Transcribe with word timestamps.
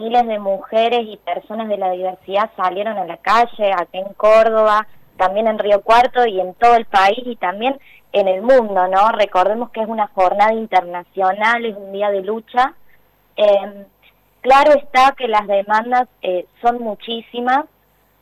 miles 0.00 0.26
de 0.26 0.38
mujeres 0.38 1.00
y 1.02 1.16
personas 1.18 1.68
de 1.68 1.76
la 1.76 1.90
diversidad 1.90 2.50
salieron 2.56 2.96
a 2.96 3.04
la 3.04 3.18
calle, 3.18 3.72
aquí 3.72 3.98
en 3.98 4.12
Córdoba, 4.14 4.86
también 5.16 5.46
en 5.46 5.58
Río 5.58 5.82
Cuarto 5.82 6.26
y 6.26 6.40
en 6.40 6.54
todo 6.54 6.74
el 6.76 6.86
país 6.86 7.20
y 7.26 7.36
también 7.36 7.78
en 8.12 8.26
el 8.26 8.42
mundo, 8.42 8.88
¿no? 8.88 9.08
Recordemos 9.12 9.70
que 9.70 9.82
es 9.82 9.88
una 9.88 10.08
jornada 10.08 10.54
internacional, 10.54 11.64
es 11.64 11.76
un 11.76 11.92
día 11.92 12.10
de 12.10 12.22
lucha. 12.22 12.74
Eh, 13.36 13.84
claro 14.40 14.72
está 14.72 15.12
que 15.12 15.28
las 15.28 15.46
demandas 15.46 16.08
eh, 16.22 16.46
son 16.62 16.82
muchísimas, 16.82 17.66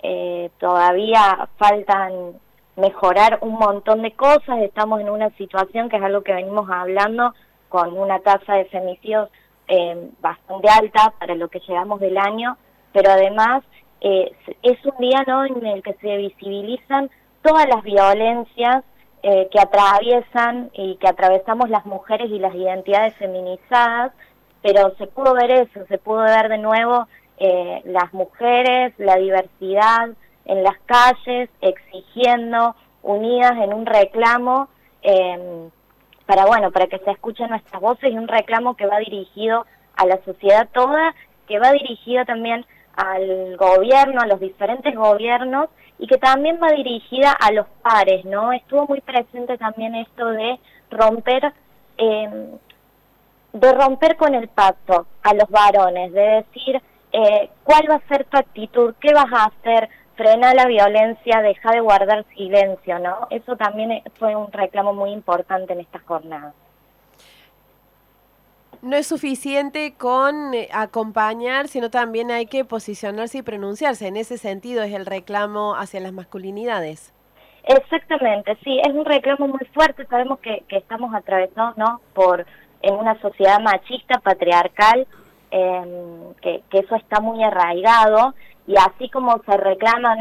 eh, 0.02 0.50
todavía 0.58 1.48
faltan 1.56 2.34
mejorar 2.76 3.38
un 3.40 3.54
montón 3.54 4.02
de 4.02 4.12
cosas, 4.12 4.58
estamos 4.60 5.00
en 5.00 5.10
una 5.10 5.30
situación 5.30 5.88
que 5.88 5.96
es 5.96 6.02
algo 6.02 6.22
que 6.22 6.34
venimos 6.34 6.68
hablando 6.70 7.34
con 7.68 7.96
una 7.96 8.20
tasa 8.20 8.54
de 8.54 8.66
femicidios 8.66 9.28
eh, 9.68 10.10
bastante 10.20 10.68
alta 10.68 11.12
para 11.18 11.34
lo 11.34 11.48
que 11.48 11.60
llegamos 11.60 12.00
del 12.00 12.18
año, 12.18 12.56
pero 12.92 13.10
además 13.10 13.62
eh, 14.00 14.32
es 14.62 14.84
un 14.84 14.96
día 14.98 15.24
¿no? 15.26 15.44
en 15.44 15.64
el 15.66 15.82
que 15.82 15.94
se 15.94 16.16
visibilizan 16.16 17.10
todas 17.42 17.66
las 17.68 17.82
violencias 17.82 18.84
eh, 19.22 19.48
que 19.50 19.60
atraviesan 19.60 20.70
y 20.72 20.96
que 20.96 21.08
atravesamos 21.08 21.68
las 21.70 21.84
mujeres 21.86 22.30
y 22.30 22.38
las 22.38 22.54
identidades 22.54 23.14
feminizadas, 23.16 24.12
pero 24.62 24.94
se 24.96 25.06
pudo 25.06 25.34
ver 25.34 25.50
eso, 25.50 25.84
se 25.88 25.98
pudo 25.98 26.22
ver 26.22 26.48
de 26.48 26.58
nuevo 26.58 27.06
eh, 27.38 27.82
las 27.84 28.12
mujeres, 28.12 28.94
la 28.98 29.16
diversidad 29.16 30.10
en 30.44 30.62
las 30.62 30.76
calles, 30.86 31.50
exigiendo, 31.60 32.74
unidas 33.02 33.52
en 33.58 33.74
un 33.74 33.86
reclamo 33.86 34.68
eh, 35.02 35.68
para, 36.28 36.44
bueno, 36.44 36.70
para 36.70 36.88
que 36.88 36.98
se 36.98 37.10
escuchen 37.10 37.48
nuestras 37.48 37.80
voces 37.80 38.12
y 38.12 38.18
un 38.18 38.28
reclamo 38.28 38.76
que 38.76 38.84
va 38.84 38.98
dirigido 38.98 39.64
a 39.96 40.04
la 40.04 40.22
sociedad 40.26 40.68
toda, 40.74 41.14
que 41.46 41.58
va 41.58 41.72
dirigido 41.72 42.22
también 42.26 42.66
al 42.96 43.56
gobierno, 43.56 44.20
a 44.20 44.26
los 44.26 44.38
diferentes 44.38 44.94
gobiernos 44.94 45.70
y 45.98 46.06
que 46.06 46.18
también 46.18 46.60
va 46.62 46.68
dirigida 46.72 47.32
a 47.32 47.50
los 47.52 47.66
pares, 47.80 48.26
¿no? 48.26 48.52
Estuvo 48.52 48.86
muy 48.86 49.00
presente 49.00 49.56
también 49.56 49.94
esto 49.94 50.26
de 50.26 50.60
romper, 50.90 51.50
eh, 51.96 52.58
de 53.54 53.72
romper 53.72 54.18
con 54.18 54.34
el 54.34 54.48
pacto 54.48 55.06
a 55.22 55.32
los 55.32 55.48
varones, 55.48 56.12
de 56.12 56.44
decir 56.44 56.82
eh, 57.10 57.48
cuál 57.64 57.88
va 57.90 57.94
a 57.94 58.08
ser 58.08 58.26
tu 58.26 58.36
actitud, 58.36 58.94
qué 59.00 59.14
vas 59.14 59.32
a 59.32 59.44
hacer, 59.44 59.88
frena 60.18 60.52
la 60.52 60.66
violencia, 60.66 61.40
deja 61.40 61.70
de 61.70 61.80
guardar 61.80 62.26
silencio, 62.36 62.98
¿no? 62.98 63.28
Eso 63.30 63.56
también 63.56 64.02
fue 64.18 64.34
un 64.34 64.50
reclamo 64.52 64.92
muy 64.92 65.12
importante 65.12 65.72
en 65.72 65.80
esta 65.80 66.00
jornada. 66.00 66.52
No 68.82 68.96
es 68.96 69.06
suficiente 69.06 69.94
con 69.94 70.54
eh, 70.54 70.68
acompañar, 70.72 71.68
sino 71.68 71.88
también 71.88 72.30
hay 72.30 72.46
que 72.46 72.64
posicionarse 72.64 73.38
y 73.38 73.42
pronunciarse. 73.42 74.08
En 74.08 74.16
ese 74.16 74.38
sentido 74.38 74.82
es 74.82 74.92
el 74.92 75.06
reclamo 75.06 75.74
hacia 75.76 76.00
las 76.00 76.12
masculinidades. 76.12 77.12
Exactamente, 77.64 78.56
sí, 78.64 78.80
es 78.80 78.92
un 78.92 79.04
reclamo 79.04 79.46
muy 79.46 79.66
fuerte. 79.72 80.04
Sabemos 80.06 80.40
que, 80.40 80.64
que 80.68 80.78
estamos 80.78 81.14
atravesados, 81.14 81.76
¿no? 81.76 82.00
Por 82.12 82.44
en 82.82 82.94
una 82.94 83.20
sociedad 83.20 83.60
machista, 83.60 84.18
patriarcal, 84.20 85.06
eh, 85.50 86.32
que, 86.40 86.62
que 86.70 86.78
eso 86.80 86.96
está 86.96 87.20
muy 87.20 87.42
arraigado 87.42 88.34
y 88.68 88.76
así 88.76 89.08
como 89.08 89.42
se 89.44 89.56
reclama 89.56 90.16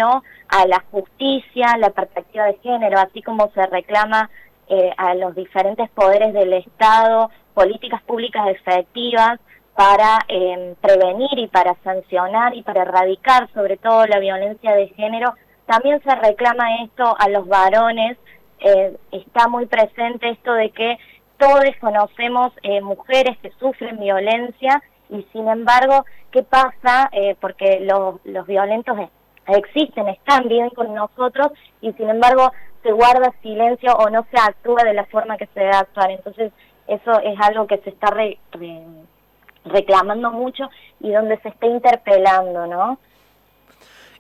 a 0.48 0.66
la 0.66 0.84
justicia, 0.90 1.78
la 1.78 1.92
perspectiva 1.92 2.46
de 2.46 2.58
género, 2.64 2.98
así 2.98 3.22
como 3.22 3.52
se 3.54 3.64
reclama 3.68 4.32
eh, 4.70 4.92
a 4.98 5.14
los 5.14 5.36
diferentes 5.36 5.90
poderes 5.92 6.34
del 6.34 6.54
Estado 6.54 7.30
políticas 7.58 8.04
públicas 8.04 8.48
efectivas 8.50 9.40
para 9.76 10.20
eh, 10.28 10.76
prevenir 10.80 11.40
y 11.40 11.48
para 11.48 11.76
sancionar 11.84 12.56
y 12.56 12.62
para 12.62 12.84
erradicar 12.84 13.50
sobre 13.52 13.78
todo 13.78 14.06
la 14.06 14.20
violencia 14.20 14.76
de 14.76 14.90
género, 14.90 15.34
también 15.66 16.00
se 16.04 16.16
reclama 16.16 16.84
esto 16.84 17.16
a 17.18 17.30
los 17.30 17.48
varones, 17.48 18.18
eh, 18.60 18.96
está 19.12 19.48
muy 19.48 19.66
presente 19.66 20.30
esto 20.30 20.54
de 20.54 20.70
que 20.70 21.00
todos 21.38 21.66
conocemos 21.82 22.54
eh, 22.62 22.80
mujeres 22.82 23.36
que 23.40 23.52
sufren 23.60 24.00
violencia 24.00 24.82
y 25.10 25.26
sin 25.32 25.48
embargo, 25.48 26.06
¿qué 26.32 26.44
pasa? 26.44 27.10
Eh, 27.12 27.36
porque 27.40 27.80
los, 27.82 28.16
los 28.26 28.46
violentos 28.48 28.98
existen, 29.48 30.08
están 30.10 30.48
bien 30.48 30.70
con 30.70 30.94
nosotros 30.94 31.52
y 31.82 31.94
sin 31.94 32.10
embargo 32.10 32.52
se 32.84 32.92
guarda 32.92 33.34
silencio 33.42 33.94
o 33.94 34.10
no 34.10 34.26
se 34.32 34.38
actúa 34.40 34.84
de 34.84 34.94
la 34.94 35.06
forma 35.06 35.38
que 35.38 35.48
se 35.48 35.60
debe 35.60 35.72
actuar. 35.72 36.12
Entonces, 36.12 36.52
eso 36.88 37.20
es 37.22 37.40
algo 37.42 37.68
que 37.68 37.78
se 37.80 37.90
está 37.90 38.14
reclamando 39.66 40.32
mucho 40.32 40.70
y 41.00 41.12
donde 41.12 41.38
se 41.40 41.50
está 41.50 41.68
interpelando, 41.68 42.68
¿no? 42.68 43.00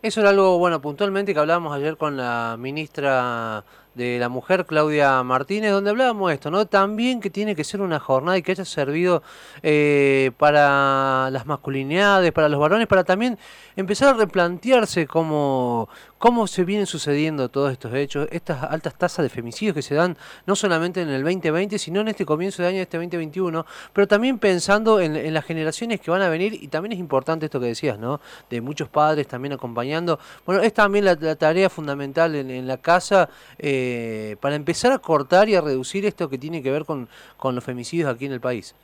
Eso 0.01 0.21
era 0.21 0.29
algo, 0.29 0.59
bueno, 0.59 0.79
puntualmente 0.79 1.33
que 1.33 1.39
hablábamos 1.39 1.75
ayer 1.75 1.97
con 1.97 2.17
la 2.17 2.55
ministra 2.57 3.63
de 3.97 4.19
la 4.19 4.29
mujer, 4.29 4.67
Claudia 4.67 5.23
Martínez, 5.23 5.71
donde 5.71 5.89
hablábamos 5.89 6.31
esto, 6.31 6.51
¿no? 6.51 6.67
También 6.67 7.19
que 7.19 7.31
tiene 7.31 7.55
que 7.55 7.63
ser 7.63 7.81
una 7.81 7.99
jornada 7.99 8.37
y 8.37 8.43
que 8.43 8.51
haya 8.51 8.63
servido 8.63 9.23
eh, 9.63 10.31
para 10.37 11.29
las 11.31 11.47
masculinidades, 11.47 12.31
para 12.31 12.47
los 12.47 12.59
varones, 12.59 12.87
para 12.87 13.03
también 13.03 13.39
empezar 13.75 14.13
a 14.13 14.17
replantearse 14.17 15.07
cómo, 15.07 15.89
cómo 16.19 16.45
se 16.45 16.63
vienen 16.63 16.85
sucediendo 16.85 17.49
todos 17.49 17.71
estos 17.71 17.93
hechos, 17.95 18.27
estas 18.31 18.63
altas 18.63 18.93
tasas 18.95 19.23
de 19.23 19.29
femicidios 19.29 19.73
que 19.73 19.81
se 19.81 19.95
dan 19.95 20.15
no 20.45 20.55
solamente 20.55 21.01
en 21.01 21.09
el 21.09 21.23
2020, 21.23 21.79
sino 21.79 22.01
en 22.01 22.09
este 22.09 22.25
comienzo 22.25 22.61
de 22.61 22.69
año, 22.69 22.81
este 22.81 22.97
2021, 22.97 23.65
pero 23.93 24.07
también 24.07 24.37
pensando 24.37 25.01
en, 25.01 25.33
las 25.33 25.43
generaciones 25.43 25.99
que 25.99 26.11
van 26.11 26.21
a 26.21 26.29
venir, 26.29 26.53
y 26.53 26.67
también 26.67 26.93
es 26.93 26.99
importante 26.99 27.47
esto 27.47 27.59
que 27.59 27.65
decías, 27.67 27.97
¿no? 27.97 28.21
De 28.49 28.61
muchos 28.61 28.89
padres 28.89 29.27
también 29.27 29.53
acompañando. 29.53 30.19
Bueno, 30.45 30.61
es 30.61 30.73
también 30.73 31.05
la, 31.05 31.15
tarea 31.35 31.69
fundamental 31.69 32.35
en, 32.35 32.51
en 32.51 32.67
la 32.67 32.77
casa. 32.77 33.29
Eh, 33.57 33.86
eh, 33.87 34.37
para 34.41 34.55
empezar 34.55 34.91
a 34.91 34.99
cortar 34.99 35.49
y 35.49 35.55
a 35.55 35.61
reducir 35.61 36.05
esto 36.05 36.29
que 36.29 36.37
tiene 36.37 36.61
que 36.61 36.71
ver 36.71 36.85
con, 36.85 37.07
con 37.37 37.55
los 37.55 37.63
femicidios 37.63 38.09
aquí 38.09 38.25
en 38.25 38.33
el 38.33 38.41
país. 38.41 38.75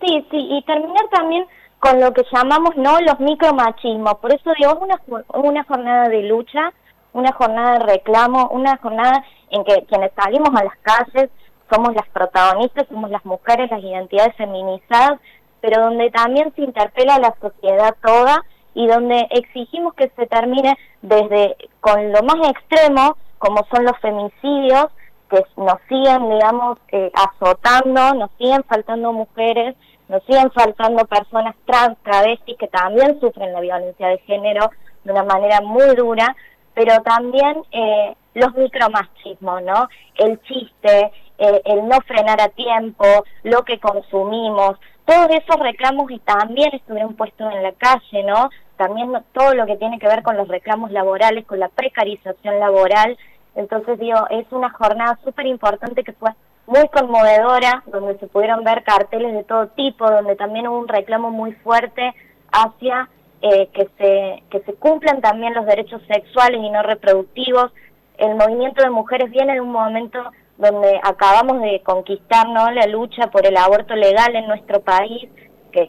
Sí, 0.00 0.26
sí, 0.30 0.48
y 0.50 0.62
terminar 0.62 1.08
también 1.10 1.46
con 1.78 2.00
lo 2.00 2.12
que 2.12 2.22
llamamos 2.32 2.76
no 2.76 3.00
los 3.00 3.20
micromachismos. 3.20 4.14
Por 4.18 4.32
eso 4.32 4.50
digo, 4.58 4.72
es 4.72 4.82
una, 4.82 5.24
una 5.34 5.64
jornada 5.64 6.08
de 6.08 6.22
lucha, 6.22 6.72
una 7.12 7.32
jornada 7.32 7.78
de 7.78 7.92
reclamo, 7.92 8.48
una 8.48 8.76
jornada 8.78 9.24
en 9.50 9.64
que 9.64 9.84
quienes 9.86 10.12
salimos 10.14 10.50
a 10.54 10.64
las 10.64 10.76
calles 10.82 11.30
somos 11.72 11.94
las 11.94 12.08
protagonistas, 12.08 12.86
somos 12.88 13.10
las 13.10 13.24
mujeres, 13.24 13.70
las 13.70 13.82
identidades 13.82 14.36
feminizadas, 14.36 15.18
pero 15.60 15.82
donde 15.82 16.10
también 16.10 16.52
se 16.54 16.62
interpela 16.62 17.16
a 17.16 17.20
la 17.20 17.34
sociedad 17.40 17.94
toda 18.04 18.44
y 18.74 18.86
donde 18.86 19.26
exigimos 19.30 19.94
que 19.94 20.10
se 20.14 20.26
termine 20.26 20.76
desde 21.02 21.56
con 21.80 22.12
lo 22.12 22.22
más 22.22 22.50
extremo 22.50 23.16
como 23.38 23.66
son 23.70 23.84
los 23.84 23.98
femicidios, 24.00 24.86
que 25.30 25.42
nos 25.56 25.78
siguen, 25.88 26.30
digamos, 26.30 26.78
eh, 26.92 27.10
azotando, 27.14 28.14
nos 28.14 28.30
siguen 28.38 28.62
faltando 28.64 29.12
mujeres, 29.12 29.74
nos 30.08 30.22
siguen 30.24 30.50
faltando 30.52 31.04
personas 31.06 31.54
trans, 31.64 31.98
travestis, 32.02 32.56
que 32.56 32.68
también 32.68 33.18
sufren 33.20 33.52
la 33.52 33.60
violencia 33.60 34.08
de 34.08 34.18
género 34.18 34.70
de 35.04 35.12
una 35.12 35.24
manera 35.24 35.60
muy 35.60 35.94
dura, 35.96 36.36
pero 36.74 37.00
también 37.02 37.62
eh, 37.72 38.14
los 38.34 38.54
micromachismos, 38.54 39.62
¿no? 39.62 39.88
El 40.16 40.40
chiste, 40.42 41.12
eh, 41.38 41.62
el 41.64 41.88
no 41.88 41.98
frenar 42.02 42.40
a 42.40 42.48
tiempo, 42.48 43.04
lo 43.42 43.64
que 43.64 43.80
consumimos, 43.80 44.76
todos 45.06 45.28
esos 45.30 45.56
reclamos 45.60 46.10
y 46.10 46.18
también 46.18 46.74
estuvieron 46.74 47.14
puestos 47.14 47.52
en 47.52 47.62
la 47.62 47.72
calle, 47.72 48.24
¿no? 48.24 48.50
También 48.76 49.12
todo 49.32 49.54
lo 49.54 49.66
que 49.66 49.76
tiene 49.76 49.98
que 49.98 50.08
ver 50.08 50.22
con 50.22 50.36
los 50.36 50.48
reclamos 50.48 50.90
laborales, 50.90 51.46
con 51.46 51.58
la 51.58 51.68
precarización 51.68 52.58
laboral. 52.58 53.16
Entonces, 53.54 53.98
digo, 53.98 54.18
es 54.30 54.46
una 54.50 54.70
jornada 54.70 55.18
súper 55.24 55.46
importante 55.46 56.04
que 56.04 56.12
fue 56.12 56.30
muy 56.66 56.88
conmovedora, 56.88 57.82
donde 57.86 58.18
se 58.18 58.26
pudieron 58.26 58.64
ver 58.64 58.82
carteles 58.82 59.32
de 59.32 59.44
todo 59.44 59.68
tipo, 59.68 60.10
donde 60.10 60.36
también 60.36 60.66
hubo 60.66 60.78
un 60.78 60.88
reclamo 60.88 61.30
muy 61.30 61.52
fuerte 61.52 62.14
hacia 62.52 63.08
eh, 63.42 63.68
que, 63.72 63.88
se, 63.98 64.42
que 64.50 64.60
se 64.64 64.74
cumplan 64.74 65.20
también 65.20 65.54
los 65.54 65.66
derechos 65.66 66.02
sexuales 66.08 66.60
y 66.60 66.70
no 66.70 66.82
reproductivos. 66.82 67.72
El 68.18 68.34
movimiento 68.34 68.82
de 68.82 68.90
mujeres 68.90 69.30
viene 69.30 69.54
de 69.54 69.60
un 69.60 69.72
momento 69.72 70.18
donde 70.58 70.98
acabamos 71.02 71.60
de 71.60 71.82
conquistar 71.82 72.48
¿no? 72.48 72.70
la 72.70 72.86
lucha 72.86 73.28
por 73.30 73.46
el 73.46 73.56
aborto 73.56 73.94
legal 73.94 74.34
en 74.34 74.48
nuestro 74.48 74.80
país, 74.80 75.28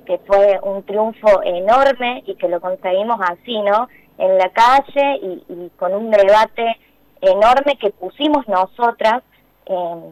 que, 0.06 0.19
fue 0.25 0.60
un 0.63 0.84
triunfo 0.84 1.42
enorme 1.44 2.24
y 2.25 2.36
que 2.36 2.48
lo 2.48 2.60
conseguimos 2.60 3.19
así, 3.22 3.57
¿no? 3.62 3.88
En 4.18 4.38
la 4.38 4.50
calle 4.50 5.19
y, 5.22 5.72
con 5.78 5.94
un 5.94 6.12
debate 6.12 6.78
enorme 7.22 7.78
que 7.80 7.92
pusimos 7.92 8.48
nosotras 8.48 9.24
eh, 9.66 10.12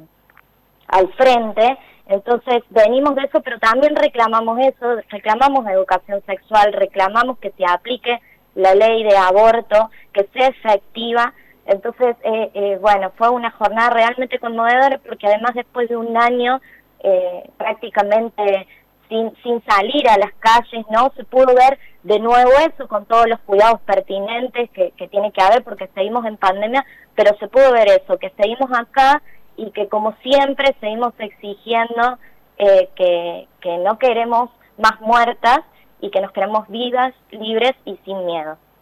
al 0.88 1.14
frente. 1.14 1.78
Entonces 2.08 2.64
venimos 2.70 3.16
de 3.16 3.24
eso, 3.24 3.42
pero 3.42 3.60
también 3.60 3.96
reclamamos 3.96 4.60
eso, 4.60 4.96
reclamamos 5.10 5.68
educación 5.68 6.22
sexual, 6.26 6.72
reclamamos 6.74 7.40
que 7.40 7.52
se 7.52 7.66
aplique 7.68 8.20
la 8.54 8.76
ley 8.76 9.04
de 9.04 9.18
aborto, 9.18 9.90
que 10.14 10.28
sea 10.34 10.48
efectiva 10.48 11.34
entonces, 11.66 12.16
eh, 12.24 12.52
eh, 12.54 12.78
bueno, 12.80 13.12
fue 13.18 13.30
una 13.30 13.50
jornada 13.52 13.90
realmente 13.90 14.40
conmovedora 14.40 15.00
porque 15.06 15.28
además 15.28 15.56
después 15.56 15.90
de 15.90 15.98
un 15.98 16.16
año 16.16 16.62
eh, 17.04 17.50
prácticamente 17.58 18.68
sin, 19.10 19.34
sin 19.44 19.64
salir 19.66 20.08
a 20.10 20.18
las 20.18 20.34
calles, 20.40 20.86
¿no? 20.90 21.12
Se 21.16 21.24
pudo 21.24 21.48
ver 21.48 21.80
de 22.04 22.20
nuevo 22.20 22.52
eso 22.60 22.88
con 22.88 23.06
todos 23.06 23.28
los 23.28 23.40
cuidados 23.42 23.82
pertinentes 23.82 24.70
que, 24.72 24.92
tiene 25.10 25.32
que 25.32 25.42
haber 25.42 25.64
porque 25.64 25.90
seguimos 25.94 26.26
en 26.26 26.38
pandemia, 26.38 26.86
pero 27.16 27.36
se 27.38 27.48
pudo 27.48 27.72
ver 27.72 27.88
eso, 27.90 28.18
que 28.18 28.32
seguimos 28.32 28.70
acá 28.78 29.22
y 29.58 29.72
que 29.72 29.88
como 29.88 30.16
siempre 30.22 30.76
seguimos 30.80 31.14
exigiendo 31.18 32.18
eh, 32.58 32.90
que, 32.96 33.48
que 33.62 33.78
no 33.78 33.98
queremos 33.98 34.50
más 34.78 35.00
muertas 35.02 35.60
y 36.02 36.10
que 36.12 36.22
nos 36.22 36.32
queremos 36.32 36.68
vivas, 36.68 37.14
libres 37.32 37.74
y 37.86 37.98
sin 38.06 38.26
miedo. 38.26 38.58